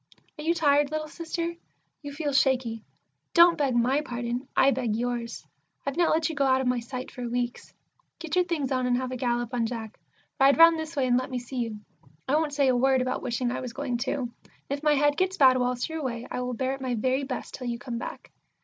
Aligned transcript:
Are 0.39 0.43
you 0.43 0.55
tired, 0.55 0.89
little 0.89 1.07
Sister? 1.07 1.53
You 2.01 2.11
feel 2.11 2.33
shaky. 2.33 2.83
Don't 3.35 3.55
beg 3.55 3.75
my 3.75 4.01
pardon; 4.01 4.47
I 4.57 4.71
beg 4.71 4.95
yours. 4.95 5.45
I've 5.85 5.95
not 5.95 6.09
let 6.09 6.27
you 6.27 6.33
go 6.33 6.43
out 6.47 6.59
of 6.59 6.65
my 6.65 6.79
sight 6.79 7.11
for 7.11 7.29
weeks. 7.29 7.71
Get 8.17 8.35
your 8.35 8.45
things 8.45 8.71
on, 8.71 8.87
and 8.87 8.97
have 8.97 9.11
a 9.11 9.15
gallop 9.15 9.53
on 9.53 9.67
Jack. 9.67 9.99
Ride 10.39 10.57
round 10.57 10.79
this 10.79 10.95
way 10.95 11.05
and 11.05 11.17
let 11.19 11.29
me 11.29 11.37
see 11.37 11.57
you. 11.57 11.77
I 12.27 12.33
won't 12.33 12.51
say 12.55 12.67
a 12.69 12.75
word 12.75 13.03
about 13.03 13.21
wishing 13.21 13.51
I 13.51 13.61
was 13.61 13.73
going 13.73 13.97
too; 13.99 14.21
and 14.43 14.51
if 14.71 14.81
my 14.81 14.95
head 14.95 15.17
gets 15.17 15.37
bad 15.37 15.57
whilst 15.59 15.87
you're 15.87 15.99
away, 15.99 16.25
I 16.31 16.41
will 16.41 16.55
bear 16.55 16.73
it 16.73 16.81
my 16.81 16.95
very 16.95 17.23
best 17.23 17.53
till 17.53 17.67
you 17.67 17.77
come 17.77 17.99
back. 17.99 18.31